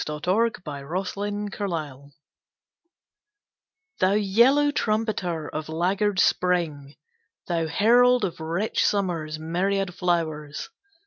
[0.05, 2.11] To an Early Daffodil
[3.99, 6.95] Thou yellow trumpeter of laggard Spring!
[7.45, 10.71] Thou herald of rich Summer's myriad flowers!